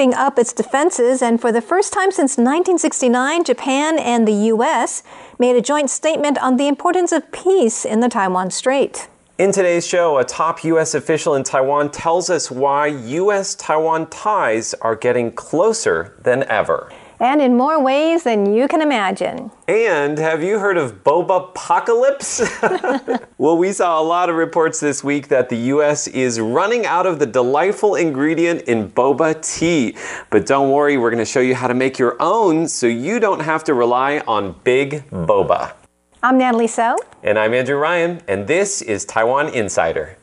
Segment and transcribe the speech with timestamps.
[0.00, 5.02] beefing up its defenses, and for the first time since 1969, Japan and the U.S.
[5.38, 9.08] made a joint statement on the importance of peace in the Taiwan Strait.
[9.36, 10.94] In today's show, a top U.S.
[10.94, 13.54] official in Taiwan tells us why U.S.
[13.54, 16.90] Taiwan ties are getting closer than ever
[17.20, 19.50] and in more ways than you can imagine.
[19.68, 22.40] And have you heard of boba apocalypse?
[23.38, 27.06] well, we saw a lot of reports this week that the US is running out
[27.06, 29.96] of the delightful ingredient in boba tea.
[30.30, 33.20] But don't worry, we're going to show you how to make your own so you
[33.20, 35.74] don't have to rely on big boba.
[36.22, 36.96] I'm Natalie So.
[37.22, 40.16] And I'm Andrew Ryan, and this is Taiwan Insider.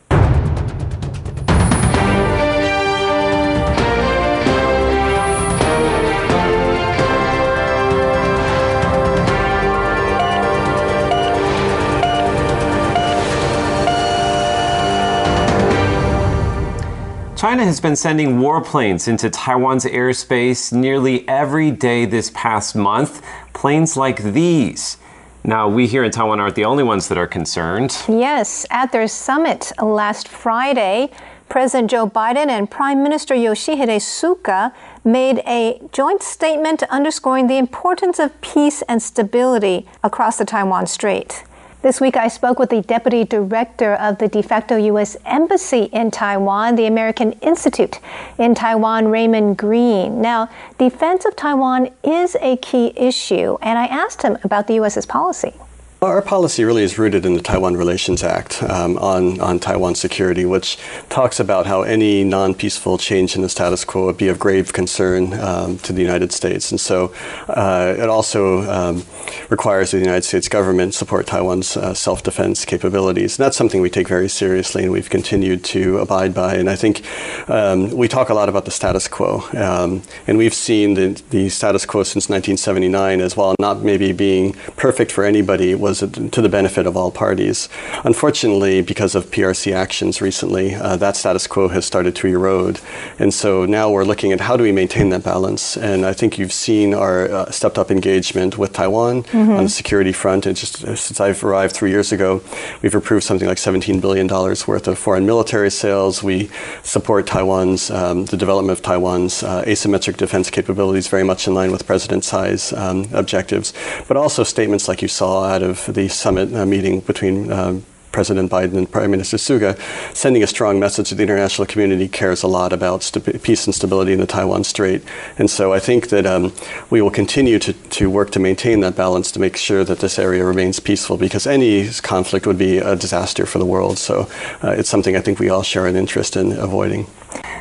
[17.38, 23.24] China has been sending warplanes into Taiwan's airspace nearly every day this past month.
[23.54, 24.98] Planes like these.
[25.44, 27.96] Now, we here in Taiwan aren't the only ones that are concerned.
[28.08, 31.12] Yes, at their summit last Friday,
[31.48, 38.18] President Joe Biden and Prime Minister Yoshihide Suga made a joint statement underscoring the importance
[38.18, 41.44] of peace and stability across the Taiwan Strait.
[41.84, 45.16] This week, I spoke with the deputy director of the de facto U.S.
[45.26, 48.00] Embassy in Taiwan, the American Institute
[48.40, 50.20] in Taiwan, Raymond Greene.
[50.20, 55.06] Now, defense of Taiwan is a key issue, and I asked him about the U.S.'s
[55.06, 55.54] policy.
[56.00, 60.46] Our policy really is rooted in the Taiwan Relations Act um, on, on Taiwan security,
[60.46, 60.78] which
[61.10, 64.74] talks about how any non peaceful change in the status quo would be of grave
[64.74, 66.70] concern um, to the United States.
[66.70, 67.12] And so
[67.48, 69.06] uh, it also um,
[69.50, 73.40] requires the United States government support Taiwan's uh, self defense capabilities.
[73.40, 76.58] And that's something we take very seriously and we've continued to abide by.
[76.58, 77.02] And I think
[77.50, 79.42] um, we talk a lot about the status quo.
[79.56, 84.54] Um, and we've seen the, the status quo since 1979 as well, not maybe being
[84.76, 87.70] perfect for anybody was to the benefit of all parties.
[88.04, 92.80] Unfortunately, because of PRC actions recently, uh, that status quo has started to erode.
[93.20, 95.78] And so now we're looking at how do we maintain that balance.
[95.78, 99.58] And I think you've seen our uh, stepped up engagement with Taiwan mm-hmm.
[99.58, 100.46] on the security front.
[100.46, 102.42] And just uh, since I've arrived three years ago,
[102.82, 106.22] we've approved something like $17 billion worth of foreign military sales.
[106.22, 106.50] We
[106.84, 111.72] support Taiwan's, um, the development of Taiwan's uh, asymmetric defense capabilities very much in line
[111.72, 113.74] with President Tsai's um, objectives,
[114.08, 117.86] but also statements like you saw out of the summit uh, meeting between um,
[118.18, 119.80] President Biden and Prime Minister Suga,
[120.16, 123.76] sending a strong message that the international community cares a lot about st- peace and
[123.76, 125.04] stability in the Taiwan Strait.
[125.38, 126.52] And so I think that um,
[126.90, 130.18] we will continue to, to work to maintain that balance to make sure that this
[130.18, 134.00] area remains peaceful because any conflict would be a disaster for the world.
[134.00, 134.28] So
[134.64, 137.06] uh, it's something I think we all share an interest in avoiding.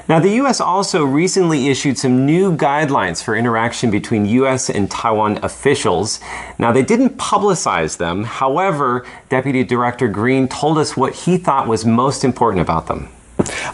[0.08, 0.60] Now, the U.S.
[0.60, 4.70] also recently issued some new guidelines for interaction between U.S.
[4.70, 6.20] and Taiwan officials.
[6.60, 8.22] Now, they didn't publicize them.
[8.22, 13.08] However, Deputy Director Greene told us what he thought was most important about them.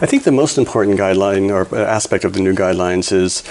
[0.03, 3.41] I think the most important guideline or aspect of the new guidelines is,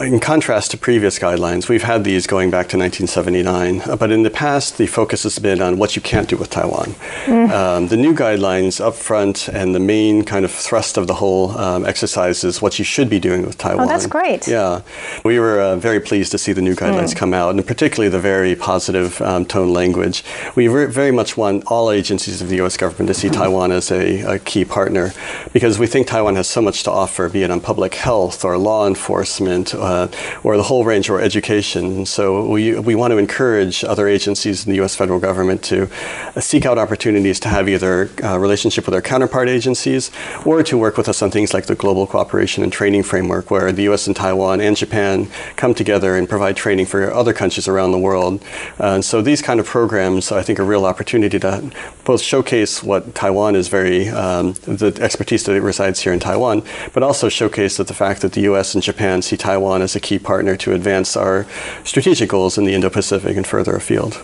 [0.00, 4.30] in contrast to previous guidelines, we've had these going back to 1979, but in the
[4.30, 6.96] past, the focus has been on what you can't do with Taiwan.
[7.26, 7.50] Mm.
[7.50, 11.56] Um, the new guidelines up front and the main kind of thrust of the whole
[11.56, 13.84] um, exercise is what you should be doing with Taiwan.
[13.84, 14.48] Oh, that's great.
[14.48, 14.82] Yeah.
[15.24, 17.18] We were uh, very pleased to see the new guidelines mm.
[17.18, 20.24] come out, and particularly the very positive um, tone language.
[20.56, 22.76] We re- very much want all agencies of the U.S.
[22.76, 23.34] government to see mm.
[23.34, 25.12] Taiwan as a, a key partner
[25.52, 28.56] because we think Taiwan has so much to offer, be it on public health or
[28.56, 30.08] law enforcement uh,
[30.42, 32.06] or the whole range or education.
[32.06, 34.94] So we, we want to encourage other agencies in the U.S.
[34.94, 35.88] federal government to
[36.36, 40.10] uh, seek out opportunities to have either a uh, relationship with our counterpart agencies
[40.44, 43.72] or to work with us on things like the Global Cooperation and Training Framework, where
[43.72, 44.06] the U.S.
[44.06, 48.42] and Taiwan and Japan come together and provide training for other countries around the world.
[48.78, 51.70] Uh, and so these kind of programs, I think, are a real opportunity to
[52.04, 56.62] both showcase what Taiwan is very, um, the expertise that it resides here in Taiwan,
[56.92, 58.74] but also showcase that the fact that the U.S.
[58.74, 61.46] and Japan see Taiwan as a key partner to advance our
[61.84, 64.22] strategic goals in the Indo-Pacific and further afield.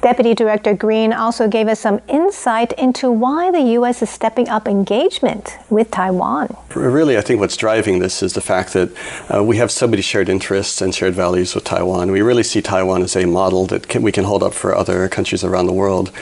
[0.00, 4.00] Deputy Director Greene also gave us some insight into why the U.S.
[4.00, 6.56] is stepping up engagement with Taiwan.
[6.72, 8.90] Really, I think what's driving this is the fact that
[9.34, 12.12] uh, we have so many shared interests and shared values with Taiwan.
[12.12, 15.08] We really see Taiwan as a model that can, we can hold up for other
[15.08, 16.12] countries around the world.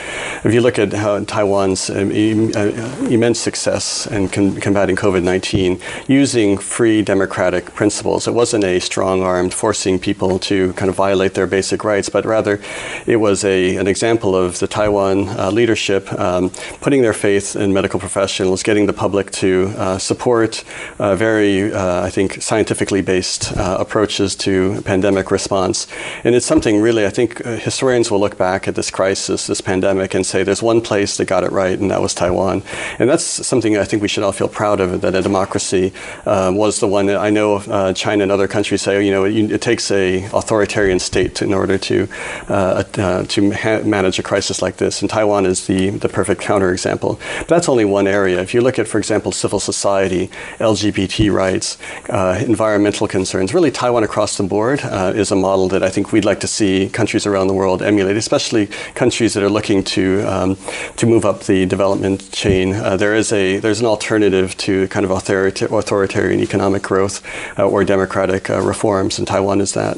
[0.42, 2.10] If you look at how Taiwan's um,
[2.56, 2.72] uh,
[3.10, 5.78] immense success in con- combating COVID 19
[6.08, 11.34] using free democratic principles, it wasn't a strong armed forcing people to kind of violate
[11.34, 12.58] their basic rights, but rather
[13.06, 16.50] it was a an example of the Taiwan uh, leadership um,
[16.80, 20.64] putting their faith in medical professionals, getting the public to uh, support
[20.98, 25.86] uh, very, uh, I think, scientifically based uh, approaches to pandemic response.
[26.24, 30.14] And it's something really, I think historians will look back at this crisis, this pandemic,
[30.14, 32.62] and say there's one place that got it right, and that was Taiwan.
[32.98, 35.92] And that's something I think we should all feel proud of that a democracy
[36.24, 37.60] was the one that I know
[37.92, 41.78] China and other countries say, you know, it, it takes a authoritarian state in order
[41.78, 42.08] to
[42.48, 45.00] uh, uh, to ha- manage a crisis like this.
[45.00, 47.18] And Taiwan is the, the perfect counterexample.
[47.40, 48.40] But that's only one area.
[48.40, 51.78] If you look at, for example, civil society, LGBT rights,
[52.10, 56.12] uh, environmental concerns, really Taiwan across the board uh, is a model that I think
[56.12, 60.22] we'd like to see countries around the world emulate, especially countries that are looking to
[60.22, 60.56] um,
[60.96, 62.72] to move up the development chain.
[62.72, 67.22] Uh, there is a there's an alternative to kind of authoritarian economic growth
[67.58, 69.96] uh, or democratic reforms, and Taiwan is that.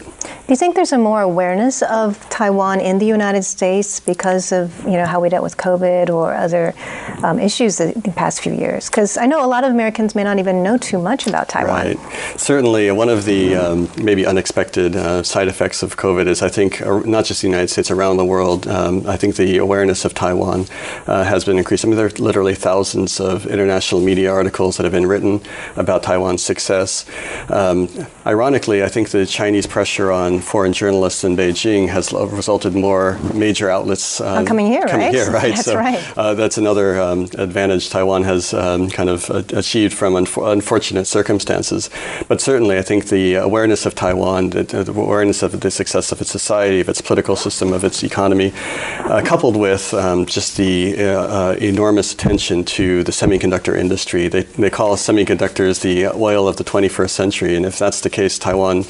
[0.49, 4.79] Do you think there's a more awareness of Taiwan in the United States because of
[4.85, 6.75] you know how we dealt with COVID or other
[7.23, 8.89] um, issues the past few years?
[8.89, 11.75] Because I know a lot of Americans may not even know too much about Taiwan.
[11.75, 11.99] Right.
[12.37, 16.81] Certainly, one of the um, maybe unexpected uh, side effects of COVID is I think
[16.83, 18.67] uh, not just the United States, around the world.
[18.67, 20.67] Um, I think the awareness of Taiwan
[21.07, 21.85] uh, has been increased.
[21.85, 25.41] I mean, there are literally thousands of international media articles that have been written
[25.77, 27.05] about Taiwan's success.
[27.49, 27.89] Um,
[28.27, 33.71] ironically, I think the Chinese pressure on foreign journalists in Beijing has resulted more major
[33.71, 35.15] outlets uh, coming here, coming right?
[35.15, 35.55] Here, right?
[35.55, 36.19] That's so, right.
[36.19, 41.91] Uh, that's another um, advantage Taiwan has um, kind of uh, achieved from unfortunate circumstances.
[42.29, 46.21] But certainly, I think the awareness of Taiwan, the, the, awareness of the success of
[46.21, 50.97] its society, of its political system, of its economy, uh, coupled with um, just the
[50.99, 54.29] uh, uh, enormous attention to the semiconductor industry.
[54.29, 58.39] They, they call semiconductors the oil of the 21st century, and if that's the case,
[58.39, 58.85] Taiwan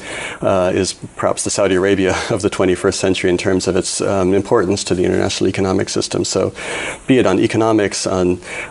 [0.73, 4.83] is perhaps the Saudi Arabia of the 21st century in terms of its um, importance
[4.85, 6.21] to the international economic system.
[6.35, 6.41] So,
[7.07, 8.25] be it on economics, on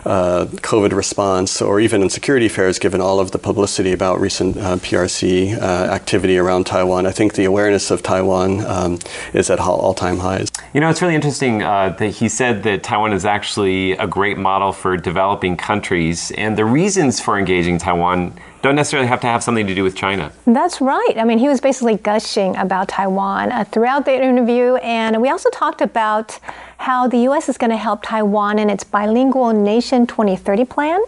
[0.05, 4.57] uh, COVID response, or even in security affairs, given all of the publicity about recent
[4.57, 5.65] uh, PRC uh,
[5.99, 8.99] activity around Taiwan, I think the awareness of Taiwan um,
[9.33, 10.49] is at all time highs.
[10.73, 14.37] You know, it's really interesting uh, that he said that Taiwan is actually a great
[14.37, 19.43] model for developing countries, and the reasons for engaging Taiwan don't necessarily have to have
[19.43, 20.31] something to do with China.
[20.45, 21.13] That's right.
[21.17, 24.75] I mean, he was basically gushing about Taiwan uh, throughout the interview.
[24.75, 26.39] And we also talked about
[26.77, 27.49] how the U.S.
[27.49, 31.01] is going to help Taiwan in its bilingual nation 2030 plan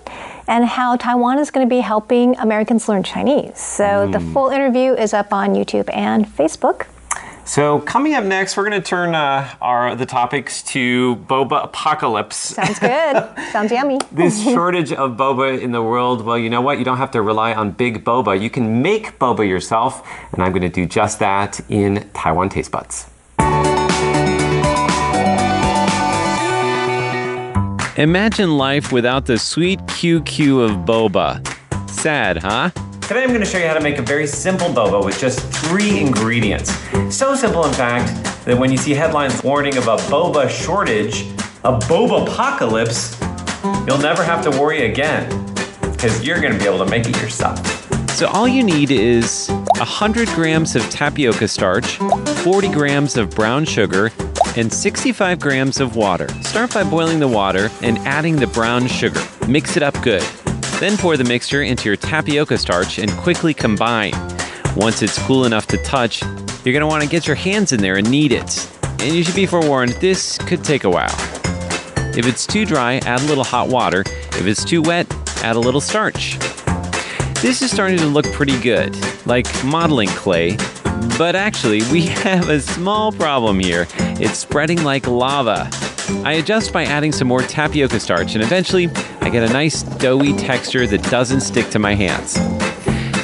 [0.47, 3.57] and how Taiwan is going to be helping Americans learn Chinese.
[3.57, 4.11] So mm.
[4.11, 6.87] the full interview is up on YouTube and Facebook.
[7.45, 12.37] So coming up next, we're going to turn uh, our the topics to boba apocalypse.
[12.37, 13.29] Sounds good.
[13.51, 13.99] Sounds yummy.
[14.11, 16.23] this shortage of boba in the world.
[16.23, 16.77] Well, you know what?
[16.77, 18.39] You don't have to rely on big boba.
[18.39, 22.71] You can make boba yourself, and I'm going to do just that in Taiwan Taste
[22.71, 23.07] Buds.
[27.97, 31.45] Imagine life without the sweet QQ of boba.
[31.89, 32.71] Sad, huh?
[33.11, 35.41] Today I'm going to show you how to make a very simple boba with just
[35.65, 36.71] three ingredients.
[37.13, 38.07] So simple, in fact,
[38.45, 41.23] that when you see headlines warning of a boba shortage,
[41.65, 43.19] a boba apocalypse,
[43.85, 45.27] you'll never have to worry again
[45.91, 47.59] because you're going to be able to make it yourself.
[48.11, 54.09] So all you need is 100 grams of tapioca starch, 40 grams of brown sugar,
[54.55, 56.29] and 65 grams of water.
[56.43, 59.21] Start by boiling the water and adding the brown sugar.
[59.49, 60.23] Mix it up good.
[60.81, 64.13] Then pour the mixture into your tapioca starch and quickly combine.
[64.75, 66.23] Once it's cool enough to touch,
[66.65, 68.67] you're going to want to get your hands in there and knead it.
[68.99, 71.13] And you should be forewarned, this could take a while.
[72.17, 74.01] If it's too dry, add a little hot water.
[74.01, 75.05] If it's too wet,
[75.43, 76.39] add a little starch.
[77.43, 78.97] This is starting to look pretty good,
[79.27, 80.57] like modeling clay,
[81.15, 83.85] but actually, we have a small problem here.
[84.19, 85.69] It's spreading like lava.
[86.25, 88.87] I adjust by adding some more tapioca starch, and eventually,
[89.31, 92.37] get a nice doughy texture that doesn't stick to my hands.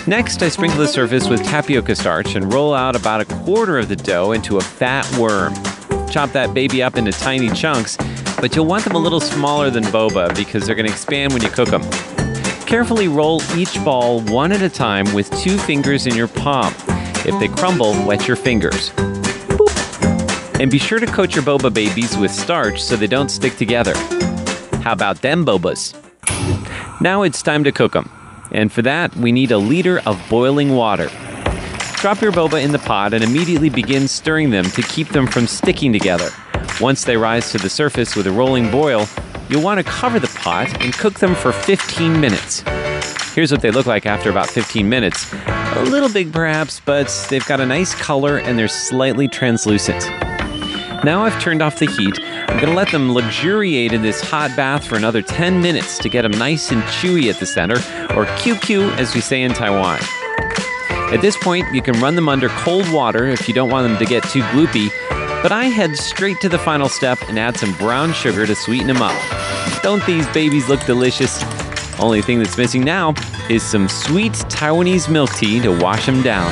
[0.08, 3.90] Next, I sprinkle the surface with tapioca starch and roll out about a quarter of
[3.90, 5.54] the dough into a fat worm.
[6.10, 7.98] Chop that baby up into tiny chunks,
[8.40, 11.42] but you'll want them a little smaller than boba because they're going to expand when
[11.42, 11.84] you cook them.
[12.66, 16.74] Carefully roll each ball one at a time with two fingers in your palm.
[17.26, 18.92] If they crumble, wet your fingers.
[20.60, 23.94] And be sure to coat your boba babies with starch so they don't stick together.
[24.88, 25.94] How about them bobas?
[27.01, 28.10] Now it's time to cook them.
[28.53, 31.10] And for that, we need a liter of boiling water.
[31.98, 35.46] Drop your boba in the pot and immediately begin stirring them to keep them from
[35.46, 36.29] sticking together.
[36.79, 39.10] Once they rise to the surface with a rolling boil,
[39.50, 42.63] you'll want to cover the pot and cook them for 15 minutes.
[43.36, 45.29] Here's what they look like after about 15 minutes.
[45.34, 50.10] A little big perhaps, but they've got a nice color and they're slightly translucent.
[51.03, 52.17] Now I've turned off the heat.
[52.48, 56.24] I'm gonna let them luxuriate in this hot bath for another 10 minutes to get
[56.24, 57.75] them nice and chewy at the center,
[58.16, 60.00] or QQ as we say in Taiwan.
[61.13, 63.98] At this point, you can run them under cold water if you don't want them
[63.98, 64.89] to get too gloopy,
[65.42, 68.88] but I head straight to the final step and add some brown sugar to sweeten
[68.88, 69.16] them up.
[69.84, 71.44] Don't these babies look delicious?
[72.00, 73.13] Only thing that's missing now
[73.50, 76.51] is some sweet Taiwanese milk tea to wash them down.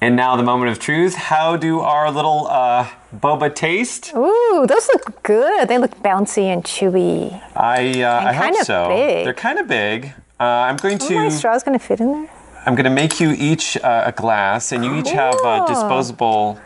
[0.00, 1.14] And now the moment of truth.
[1.16, 4.12] How do our little uh, boba taste?
[4.14, 5.68] Ooh, those look good.
[5.68, 7.40] They look bouncy and chewy.
[7.56, 8.88] I uh, I hope kinda so.
[8.88, 9.24] big.
[9.24, 10.12] They're kind of big.
[10.38, 12.30] Uh, I'm going to Oh, my to straw's gonna fit in there.
[12.64, 15.74] I'm going to make you each uh, a glass, and you each have uh, Cool.
[15.74, 16.60] disposable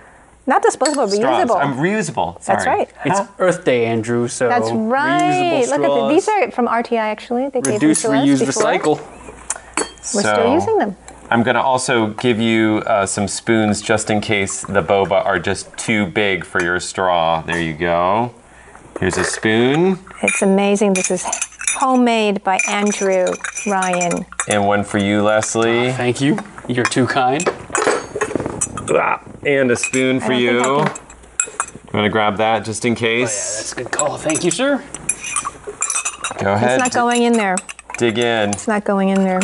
[0.47, 1.49] Not disposable, straws.
[1.49, 1.63] reusable.
[1.63, 2.43] I'm reusable.
[2.45, 2.91] That's right.
[3.05, 5.63] It's Earth Day, Andrew, so That's right.
[5.65, 7.49] reusable Look at the, these are from RTI actually.
[7.51, 8.63] They gave reduce, them to reuse, us before.
[8.73, 8.97] recycle.
[9.79, 10.97] We're So- still using them.
[11.33, 15.39] I'm going to also give you uh, some spoons just in case the boba are
[15.39, 17.41] just too big for your straw.
[17.41, 18.35] There you go.
[19.01, 20.93] Here's a spoon, It's amazing.
[20.93, 21.25] This is
[21.77, 23.29] homemade by Andrew
[23.67, 24.27] Ryan.
[24.47, 25.93] and one for you, Leslie.
[25.93, 26.39] Thank you.
[26.69, 27.43] You're too kind.
[28.91, 30.61] Ah, And a spoon for you.
[30.61, 33.21] I I'm going to grab that just in case.
[33.21, 33.57] Yeah, case.
[33.57, 34.19] that's a good call.
[34.19, 34.85] Thank you, sir.
[36.39, 36.73] Go ahead.
[36.79, 37.57] It's not going in there.
[37.97, 38.51] dig in.
[38.51, 39.41] It's not going in there.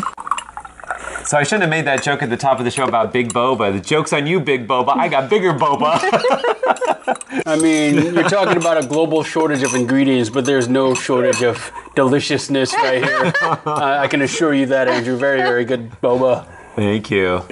[1.28, 3.34] So I shouldn't have made that joke at the top of the show about Big
[3.34, 3.70] Boba.
[3.70, 4.96] The joke's on you, Big Boba.
[4.96, 5.98] I got bigger Boba.
[7.44, 11.70] I mean, you're talking about a global shortage of ingredients, but there's no shortage of
[11.94, 13.32] deliciousness right here.
[13.42, 15.18] Uh, I can assure you that, Andrew.
[15.18, 16.46] Very, very good boba.
[16.76, 17.42] Thank you.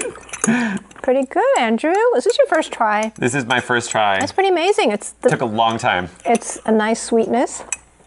[1.03, 1.93] Pretty good, Andrew.
[2.17, 3.13] Is this your first try?
[3.17, 4.19] This is my first try.
[4.19, 4.91] That's pretty amazing.
[4.93, 6.09] It's the, Took a long time.
[6.25, 7.63] it's a nice sweetness.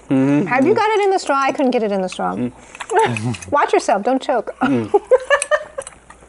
[0.10, 0.48] Mm-hmm.
[0.48, 1.38] Have you got it in the straw?
[1.40, 2.36] I couldn't get it in the straw.
[2.36, 3.52] Mm.
[3.52, 4.04] Watch yourself.
[4.04, 4.56] Don't choke.
[4.62, 4.90] Mm.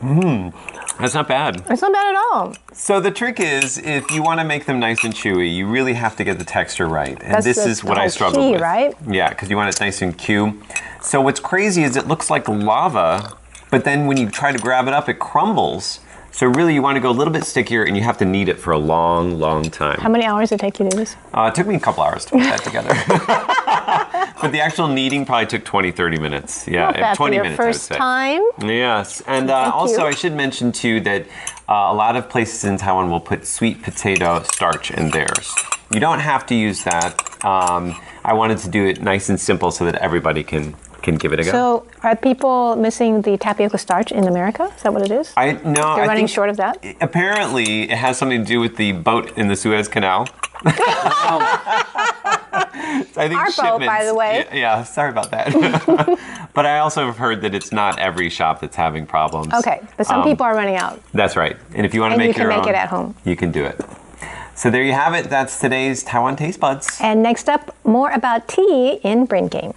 [0.00, 0.54] Mm.
[0.98, 1.62] That's not bad.
[1.70, 2.54] It's not bad at all.
[2.72, 5.94] So the trick is, if you want to make them nice and chewy, you really
[5.94, 7.18] have to get the texture right.
[7.22, 8.60] And That's this the- is what I struggle key, with.
[8.60, 8.94] right?
[9.08, 10.60] Yeah, because you want it nice and Q.
[11.02, 13.36] So what's crazy is it looks like lava,
[13.70, 16.00] but then when you try to grab it up, it crumbles.
[16.32, 18.48] So really, you want to go a little bit stickier, and you have to knead
[18.48, 19.98] it for a long, long time.
[20.00, 21.16] How many hours did it take you to do this?
[21.34, 22.94] Uh, it took me a couple hours to put that together.
[24.40, 26.66] but the actual kneading probably took 20, 30 minutes.
[26.68, 27.60] Yeah, Not bad 20 for your minutes.
[27.60, 27.94] I would first say.
[27.96, 28.42] time.
[28.60, 30.08] Yes, and uh, also you.
[30.08, 31.22] I should mention too that
[31.68, 35.54] uh, a lot of places in Taiwan will put sweet potato starch in theirs.
[35.92, 37.44] You don't have to use that.
[37.44, 41.32] Um, I wanted to do it nice and simple so that everybody can can give
[41.32, 41.50] it a go.
[41.50, 44.70] So, are people missing the tapioca starch in America?
[44.76, 45.32] Is that what it is?
[45.36, 46.84] I no, They're I running short of that.
[47.00, 50.28] Apparently, it has something to do with the boat in the Suez Canal.
[52.74, 54.46] I think Our boat, by the way.
[54.50, 56.50] Yeah, yeah, sorry about that.
[56.54, 59.52] but I also have heard that it's not every shop that's having problems.
[59.54, 61.00] Okay, but some Um, people are running out.
[61.12, 61.56] That's right.
[61.74, 63.14] And if you want to And you make can your make it at home.
[63.24, 63.80] You can do it.
[64.54, 65.30] So there you have it.
[65.30, 66.98] That's today's Taiwan Taste Buds.
[67.00, 69.74] And next up, more about tea in Brain Game.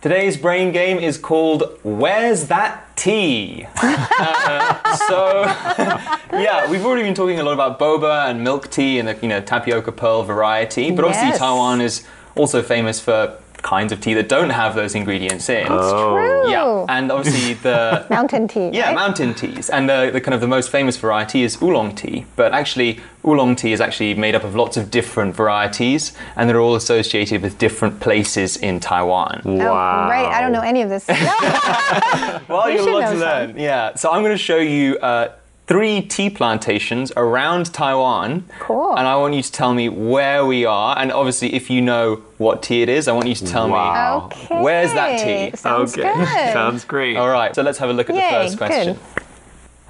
[0.00, 3.66] Today's brain game is called Where's That Tea?
[3.82, 5.42] Uh, so,
[6.38, 9.26] yeah, we've already been talking a lot about boba and milk tea and the you
[9.26, 14.28] know tapioca pearl variety, but obviously Taiwan is also famous for kinds of tea that
[14.28, 15.66] don't have those ingredients in.
[15.68, 16.50] That's true.
[16.50, 18.70] Yeah, and obviously the Mountain tea.
[18.72, 18.94] yeah right?
[18.94, 22.24] mountain teas, and the, the kind of the most famous variety is oolong tea.
[22.36, 26.60] But actually, oolong tea is actually made up of lots of different varieties, and they're
[26.60, 29.42] all associated with different places in Taiwan.
[29.44, 30.26] Oh, right.
[30.32, 31.06] I don't know any of this.
[32.48, 33.58] Well, You you'll should love know to learn.
[33.58, 33.94] Yeah.
[33.96, 35.32] So I'm going to show you uh,
[35.68, 38.44] three tea plantations around Taiwan.
[38.58, 38.96] Cool.
[38.96, 40.98] And I want you to tell me where we are.
[40.98, 44.30] And obviously, if you know what tea it is, I want you to tell Wow.
[44.32, 44.60] okay.
[44.62, 45.56] Where's that tea?
[45.56, 46.26] Sounds good.
[46.52, 47.16] Sounds great.
[47.16, 47.54] All right.
[47.54, 48.94] So let's have a look at Yay, the first question.
[48.94, 49.02] good.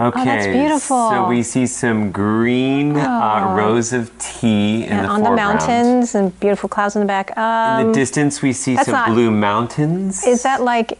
[0.00, 0.24] Okay.
[0.24, 1.10] that's beautiful.
[1.10, 4.94] So we see some green uh, rows of tea in the room.
[4.94, 7.30] And the on the mountains and beautiful clouds in the back.
[7.36, 10.24] In Um, the distance, we see some not- blue mountains.
[10.24, 10.98] is that like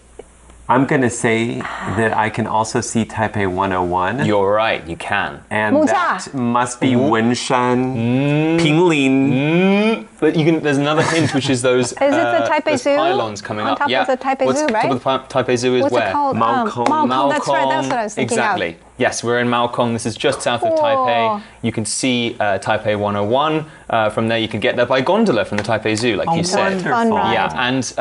[0.71, 4.27] I'm going to say that I can also see Taipei 101.
[4.27, 4.87] You're right.
[4.87, 5.43] You can.
[5.49, 5.87] and Muza.
[5.87, 10.07] that must be Wenshan, Pinglin.
[10.21, 10.63] But you can.
[10.63, 11.93] There's another hint, which is those.
[11.93, 12.97] Is it the uh, Taipei Zoo?
[12.97, 13.79] pylons coming On up.
[13.79, 14.03] top yeah.
[14.03, 14.93] of the Taipei What's Zoo, top right?
[14.93, 16.09] of the Taipei Zoo is what's where?
[16.11, 16.37] it called?
[16.37, 16.91] Maokong.
[16.91, 17.31] Um, Maokong.
[17.31, 17.69] That's right.
[17.71, 18.69] That's what I was thinking exactly.
[18.71, 18.77] of.
[18.99, 19.93] Yes, we're in Maokong.
[19.95, 20.83] This is just south of Cool.
[20.83, 21.43] Taipei.
[21.63, 23.65] You can see uh, Taipei 101.
[23.89, 26.45] Uh, from there, you can get there by gondola from the Taipei Zoo, like you
[26.45, 26.85] said.
[26.85, 27.33] wonderful.
[27.33, 27.95] Yeah, and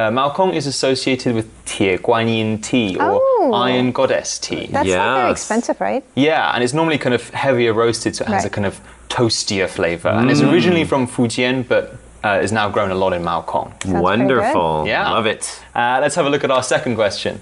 [0.00, 3.52] uh, Maokong is associated with Tie Guanyin tea or Oh.
[3.54, 4.66] Iron Goddess tea.
[4.66, 6.04] That's not very expensive, right?
[6.14, 9.68] Yeah, and it's normally kind of heavier roasted, so it has a kind of toastier
[9.68, 10.08] flavor.
[10.08, 13.68] And it's originally from Fujian, but uh, is now grown a lot in Maokong.
[13.80, 13.98] pretty.
[13.98, 14.84] Wonderful.
[14.86, 15.10] Yeah.
[15.10, 15.44] Love it.
[15.74, 17.40] Uh, let's have a look at our second question.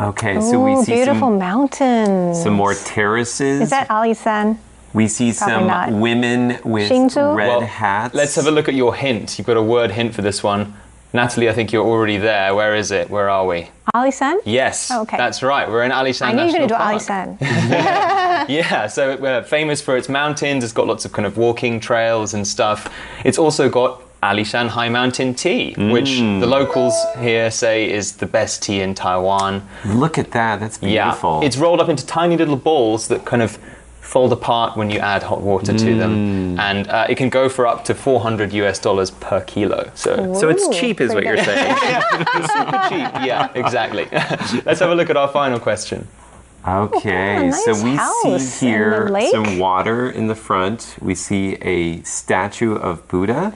[0.00, 2.42] Okay, so we Ooh, see beautiful some, mountains.
[2.42, 3.62] some more terraces.
[3.62, 4.56] Is that Ali Alishan?
[4.94, 5.90] we see Probably some not.
[5.92, 7.34] women with Hsinchu?
[7.36, 8.14] red Well, hats.
[8.14, 9.38] Let's have a look at your hint.
[9.38, 10.74] You've got a word hint for this one.
[11.12, 12.54] Natalie, I think you're already there.
[12.54, 13.08] Where is it?
[13.08, 13.68] Where are we?
[13.94, 14.40] Alishan?
[14.44, 15.16] Yes, Oh, okay.
[15.16, 15.68] that's right.
[15.68, 17.38] We're in Alishan I knew you were National going to do Park.
[17.40, 18.48] Alishan.
[18.48, 20.62] Yeah, so we're famous for its mountains.
[20.64, 22.92] It's got lots of kind of walking trails and stuff.
[23.24, 26.40] It's also got Alishan High Mountain tea, which mm.
[26.40, 29.66] the locals here say is the best tea in Taiwan.
[29.86, 30.60] Look at that.
[30.60, 31.40] That's beautiful.
[31.40, 33.58] Yeah, it's rolled up into tiny little balls that kind of
[34.14, 35.98] fold apart when you add hot water to Mm.
[36.02, 36.12] them,
[36.68, 39.90] and uh, it can go for up to 400 US dollars per kilo.
[39.94, 40.32] So.
[40.40, 41.44] so it's cheap, is what pretty you're good.
[41.44, 41.76] saying.
[42.54, 44.06] Super cheap, yeah, exactly.
[44.66, 46.08] Let's have a look at our final question.
[46.66, 50.96] Okay, Oh, so we see here some water in the front.
[51.00, 53.52] We see a statue of Buddha,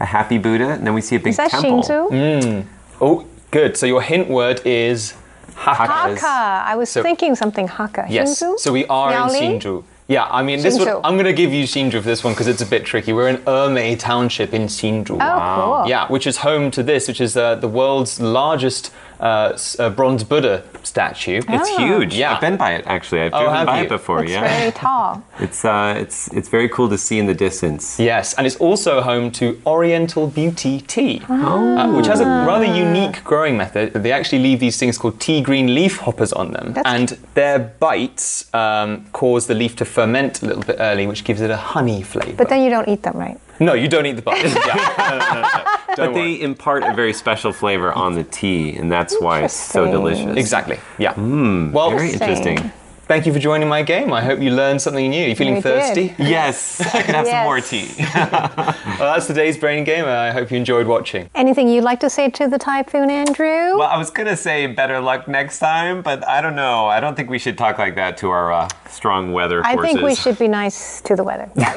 [0.00, 1.82] a happy Buddha, and then we see a big Is that temple.
[1.82, 2.64] Hsinchu?
[3.00, 3.76] Oh, good.
[3.76, 5.14] So your hint word is
[5.58, 6.18] Hakkas.
[6.18, 6.64] Hakka.
[6.64, 8.06] I was So- thinking something Hakka.
[8.08, 8.42] Yes.
[8.58, 9.40] So we are Miaoli?
[9.40, 9.84] in Hsinchu.
[10.10, 12.46] Yeah, I mean, this one, I'm going to give you Hsinchu for this one because
[12.46, 13.12] it's a bit tricky.
[13.12, 15.18] We're in Emei Township in Hsinchu.
[15.20, 15.88] Oh, cool.
[15.90, 19.90] Yeah, which is home to this, which is uh, the world's largest uh, s- uh,
[19.90, 21.40] bronze Buddha statue.
[21.48, 22.14] It's huge.
[22.14, 22.34] Yeah.
[22.34, 23.22] I've been by it actually.
[23.22, 23.84] I've Oh, driven have by you?
[23.84, 24.18] it before.
[24.24, 24.24] Yeah.
[24.24, 25.22] It's yeah, very tall.
[25.40, 27.98] it's uh, it's it's very cool to see in the distance.
[27.98, 33.22] Yes, and it's also home to Oriental Beauty Tea, uh, which has a rather unique
[33.24, 33.92] growing method.
[33.92, 37.58] They actually leave these things called tea green leaf hoppers on them, That's- and their
[37.58, 41.56] bites um, cause the leaf to ferment a little bit early, which gives it a
[41.56, 42.36] honey flavour.
[42.36, 43.38] But then you don't eat them, right?
[43.60, 44.54] No, you don't eat the bites.
[44.66, 44.94] yeah.
[44.98, 45.64] no, no, no, no, no.
[45.96, 46.36] But worry.
[46.36, 50.36] they impart a very special flavor on the tea, and that's why it's so delicious.
[50.36, 50.78] Exactly.
[50.98, 51.14] Yeah.
[51.14, 51.72] Hmm.
[51.72, 52.72] well, Very interesting.
[53.08, 53.22] Interesting.
[53.22, 54.12] thank you for joining my game.
[54.12, 55.26] I hope you learned something new.
[55.28, 56.08] You feeling We thirsty?
[56.08, 56.18] did.
[56.28, 57.88] Yes, I can have some more tea.
[58.98, 60.06] Well, that's today's brain game.
[60.06, 61.30] I hope you enjoyed watching.
[61.36, 63.78] Anything you'd like to say to the typhoon, Andrew?
[63.78, 66.86] Well, I was gonna say better luck next time, but I don't know.
[66.86, 69.92] I don't think we should talk like that to our uh, strong weather I forces.
[69.92, 71.48] think we should be nice to the weather.
[71.56, 71.72] As long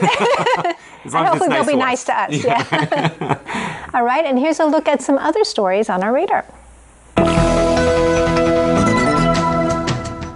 [0.66, 2.44] and as it's hopefully they'll be to nice to us.
[2.44, 3.90] Yeah.
[3.94, 6.46] All right, and here's a look at some other stories on our radar.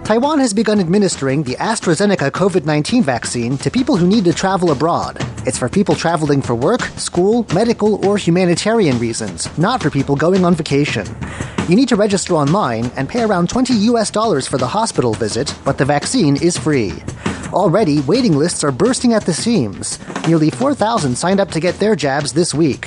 [0.06, 4.70] Taiwan has begun administering the AstraZeneca COVID 19 vaccine to people who need to travel
[4.70, 5.16] abroad.
[5.44, 10.44] It's for people traveling for work, school, medical, or humanitarian reasons, not for people going
[10.44, 11.08] on vacation.
[11.68, 15.52] You need to register online and pay around 20 US dollars for the hospital visit,
[15.64, 16.92] but the vaccine is free.
[17.52, 19.98] Already, waiting lists are bursting at the seams.
[20.28, 22.82] Nearly 4,000 signed up to get their jabs this week.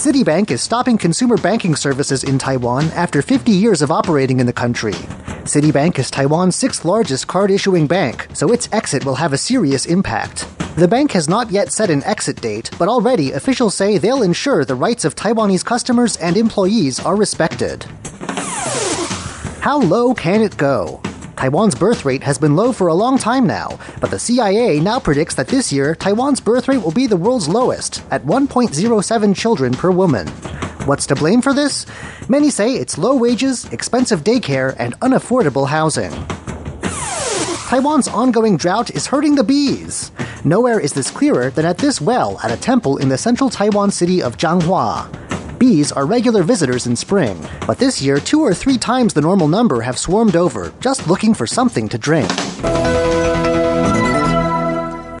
[0.00, 4.52] Citibank is stopping consumer banking services in Taiwan after 50 years of operating in the
[4.54, 4.94] country.
[5.44, 9.86] Citibank is Taiwan's sixth largest card issuing bank, so its exit will have a serious
[9.86, 10.46] impact.
[10.76, 14.64] The bank has not yet set an exit date, but already officials say they'll ensure
[14.64, 17.84] the rights of Taiwanese customers and employees are respected.
[19.60, 21.00] How low can it go?
[21.36, 25.00] Taiwan's birth rate has been low for a long time now, but the CIA now
[25.00, 29.72] predicts that this year Taiwan's birth rate will be the world's lowest, at 1.07 children
[29.74, 30.28] per woman.
[30.84, 31.86] What's to blame for this?
[32.28, 36.10] Many say it's low wages, expensive daycare, and unaffordable housing.
[37.68, 40.10] Taiwan's ongoing drought is hurting the bees.
[40.44, 43.92] Nowhere is this clearer than at this well at a temple in the central Taiwan
[43.92, 45.06] city of Zhanghua.
[45.56, 49.46] Bees are regular visitors in spring, but this year two or three times the normal
[49.46, 52.28] number have swarmed over, just looking for something to drink.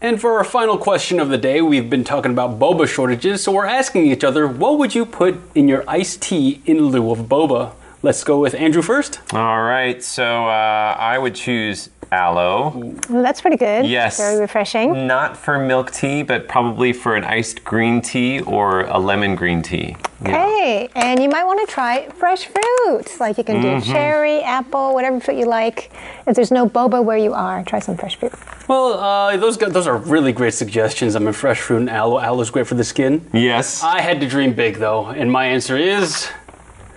[0.02, 3.52] And for our final question of the day, we've been talking about boba shortages, so
[3.52, 7.20] we're asking each other, what would you put in your iced tea in lieu of
[7.28, 7.70] boba?
[8.02, 9.20] Let's go with Andrew first.
[9.32, 12.70] All right, so uh, I would choose aloe.
[13.08, 13.86] Well, that's pretty good.
[13.86, 14.18] Yes.
[14.18, 15.06] Very refreshing.
[15.06, 19.62] Not for milk tea, but probably for an iced green tea or a lemon green
[19.62, 19.96] tea.
[20.24, 20.86] Yeah.
[20.94, 23.04] And you might want to try fresh fruit.
[23.18, 23.92] Like you can do Mm-hmm.
[23.92, 25.90] cherry, apple, whatever fruit you like.
[26.26, 28.32] If there's no boba where you are, try some fresh fruit.
[28.68, 31.16] Well, uh, those those are really great suggestions.
[31.16, 32.18] I mean, fresh fruit and aloe.
[32.20, 33.26] Aloe's great for the skin.
[33.32, 33.82] Yes.
[33.82, 36.28] I had to dream big though, and my answer is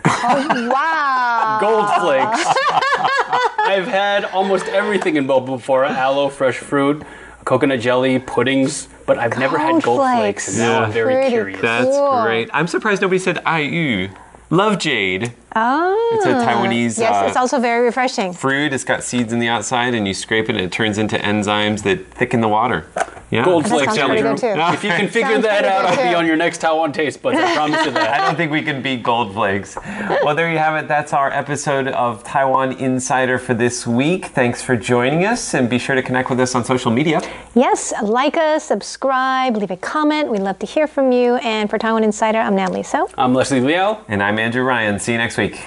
[0.69, 1.57] Wow.
[1.61, 2.45] gold flakes.
[3.59, 7.03] I've had almost everything in boba before: aloe, fresh fruit,
[7.45, 10.47] coconut jelly, puddings, but I've never had Gold gold flakes.
[10.49, 10.87] And now flakes.
[10.87, 11.61] I'm very Pretty curious.
[11.61, 12.23] That's Cool.
[12.23, 12.49] great.
[12.53, 14.15] I'm surprised nobody said aiyu.
[14.51, 15.33] Love jade.
[15.55, 16.11] Oh.
[16.15, 18.31] It's a Taiwanese Yes, uh, it's also very refreshing.
[18.31, 18.73] fruit.
[18.73, 21.81] It's got seeds in the outside, and you scrape it, and it turns into enzymes
[21.83, 22.85] that thicken the water.
[23.31, 23.43] Yeah.
[23.43, 24.21] Gold That flakes, sounds jelly.
[24.21, 24.61] pretty good too.
[24.73, 26.15] If you can figure Sounds that pretty out, good, I'll be too.
[26.17, 27.37] on your next Taiwan taste buds.
[27.39, 28.09] I promise you that.
[28.13, 28.25] I that.
[28.27, 29.75] don't think we can beat gold flakes.
[30.23, 30.87] Well, there you have it.
[30.87, 34.27] That's our episode of Taiwan Insider for this week.
[34.27, 37.19] Thanks for joining us, and be sure to connect with us on social media.
[37.55, 40.29] Yes, like us, subscribe, leave a comment.
[40.29, 41.35] We'd love to hear from you.
[41.37, 43.09] And for Taiwan Insider, I'm Natalie So.
[43.17, 44.01] I'm Leslie Liao.
[44.07, 44.99] And I'm Andrew Ryan.
[44.99, 45.59] See you next week.